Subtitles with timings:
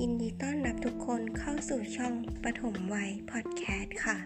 [0.00, 2.14] ยินดีต้อนรับทุกคนเข้าสู่ช่อง
[2.44, 4.16] ปฐมวัยพอดแคสต์ค่ะ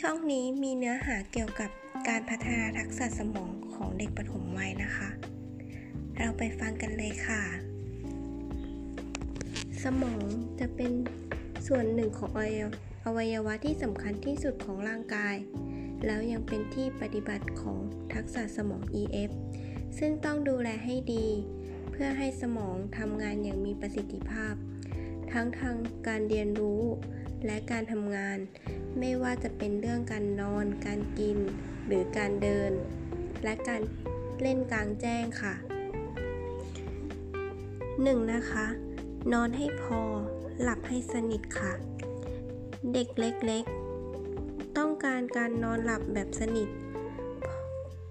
[0.00, 1.70] ช่องนี้มีเนื้อหาเกี่ยวกับ
[2.08, 5.08] การพัฒนาทักษะสมองของเด็กปฐมวัยนะคะ
[6.18, 7.42] เราไปฟังกันเลยค่ะ
[9.82, 10.22] สมอง
[10.60, 10.92] จะเป็น
[11.66, 12.30] ส่วนหนึ่งของ
[13.04, 15.36] อวัยวะที่สำคัญที่สุดของร่างกาย
[16.06, 17.78] แล้วยังเป็นที่ปฏิบัติของ
[18.14, 19.30] ทักษะสมอง EF
[19.98, 21.26] ซึ่งต้องดูแลให้ดี
[22.00, 24.54] พื่อให้สมองทำงานอย่างมีประสิทธิภาพ
[25.32, 26.82] ทั้งทางการเรียนรู้
[27.46, 28.38] และการทำงาน
[28.98, 31.38] ไม่ว่าจะเป็นเรื่องการนอน การกิน
[31.86, 32.72] หรือการเดิน
[33.44, 33.82] และการ
[34.42, 35.54] เล่นกลางแจ้งค่ะ
[37.52, 38.32] 1.
[38.32, 38.66] นะคะ
[39.32, 40.00] นอนให้พอ
[40.60, 41.72] หลับให้สนิทค่ะ
[42.92, 46.68] เด็กเล็กๆ ต้องการการนอนหลับแบบสนิท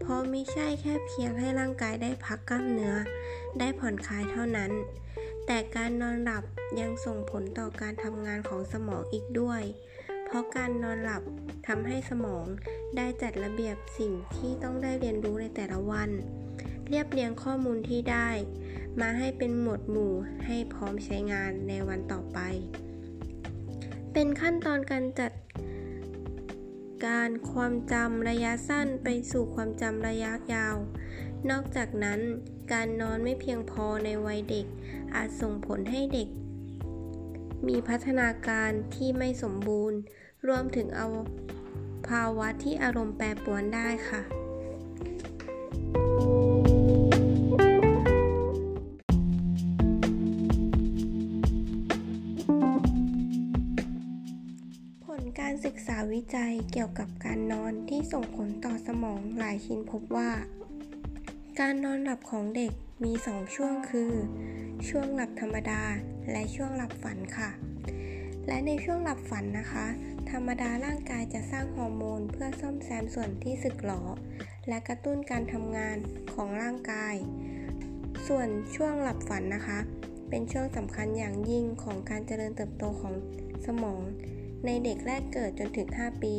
[0.07, 2.95] ราะไม่ใช่แค่เพียงให้ร่างกายได้พักกล้ามเนื้อ
[3.59, 4.71] ได้ผ่อนคลายเท่านั้น
[5.45, 6.43] แต่การนอนหลับ
[6.79, 9.61] ยังส่งผลต่อการทำงานของสมองอีกด้วย
[10.25, 11.23] เพราะการนอนหลับ
[11.67, 12.45] ทำให้สมอง
[12.97, 16.09] ได้จัดระเบียบสิ่งที่ต้องได้เรียนรู้ในแต่ละวัน
[16.89, 18.29] เรียบเรียงข้อมูลที่ได้
[19.01, 20.13] มาให้เป็นหมวดหมู่
[20.45, 22.39] ให้พร้อมใช้งานในวันต่อไป
[24.13, 25.31] เป็นขั้นตอนการจัด
[27.05, 30.75] การความจำระยะสั้นไปสู่ความจำระยะยาว
[31.49, 32.19] นอกจากนั้น
[32.71, 34.65] การนอนไม่เพียงพอในวัยเด็ก
[35.15, 36.29] อาจส่งผลให้เด็ก
[37.67, 39.97] มีพัฒนาการที่ไม่สมบูรณ์
[40.47, 41.07] รวมถึงเอา
[42.07, 44.46] ภาวะที่อารมณ์แปรปรวนได้ค่ะ
[55.43, 60.31] การศึกษาวิจัยเกี่ยวกับการนอนที่ส่งผลต่อสมองหลายชิ้นพบว่า
[61.59, 62.71] การนอนหลับของเด็ก
[63.03, 64.11] มี 2 ช่วงคือ
[64.89, 65.81] ช่วงหลับธรรมดา
[66.31, 67.49] และช่วงหลับฝันค่ะ
[68.47, 69.85] และในช่วงหลับฝันนะคะ
[70.31, 74.03] ธรรมดาร่างกายจะสร้างฮอร์โมนเพื่อซ่อมแซมส่วนที่สึกหรอ
[74.67, 75.97] และกระตุ้นการทำงาน
[76.33, 77.15] ของร่างกาย
[78.27, 79.79] ส่วนช่วงหลับฝันนะคะ
[80.29, 83.13] เป็นช่วงสำคัญอย่างยิ่งของการเจริญเติบโตของ
[83.65, 84.01] สมอง
[84.65, 86.35] ในเด็กแรกเกิดจนถึง 5 ปี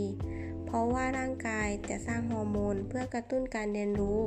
[0.67, 4.21] เพราะว่าร่างกายจะสร้างฮอร์โมนเพื่อกระตุ้นการเรียนรู้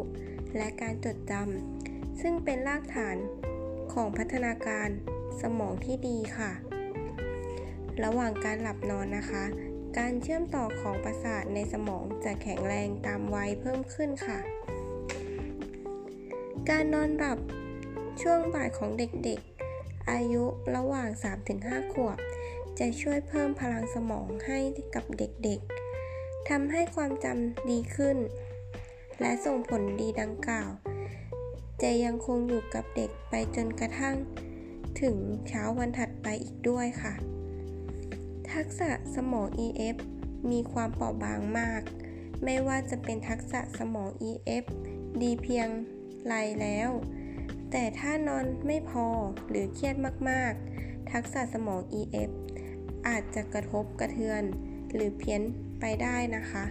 [0.57, 3.17] และการจดจำซึ่งเป็นรากฐาน
[3.93, 4.89] ของพัฒนาการ
[5.41, 6.51] สมองที่ดีค่ะ
[8.03, 9.43] ระหว่างการหลับนอนนะคะ
[9.97, 14.39] การเชื่อมต่อของประสาทในสมองจะแข็งแรงตามวัยเพิ่มขึ้นค่ะ
[16.69, 17.39] การนอนหลับ
[18.21, 20.43] ช่วงบ่ายของเด็กๆ อายุ
[20.75, 21.09] ระหว่าง
[21.51, 22.17] 3-5 ขวบ
[22.79, 24.59] จะช่วยเพิ่มพลังสมองให้
[24.95, 28.17] กับเด็กๆทำให้ความจำดีขึ้น
[29.21, 30.69] และส่งผลดีดังกล่าว
[31.81, 34.15] จะยังคงอยู่กับเด็กไปจนกระทั่ง
[35.01, 35.17] ถึง
[35.47, 37.13] เช้าวันถัดไปอีกด้วยค่ะ
[38.51, 39.95] ทักษะสมอง EF
[40.51, 41.81] มีความเปราะบางมาก
[42.43, 44.63] ไม่ว่าจะเป็นทักษะสมอง EF
[45.21, 45.67] ดีเพียง
[46.27, 46.89] ไรแล้ว
[47.71, 49.07] แต่ถ้านอนไม่พอ
[49.49, 49.95] หรือเครียด
[50.29, 52.29] มากๆ ทักษะสมอง EF
[53.07, 54.43] อาจจะกระทบกระเทือน
[54.93, 55.41] หรือเพี้ยน
[55.79, 56.63] ไปได้นะคะ